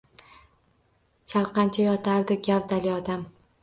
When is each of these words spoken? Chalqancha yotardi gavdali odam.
Chalqancha 1.33 1.87
yotardi 1.91 2.43
gavdali 2.53 2.95
odam. 3.01 3.33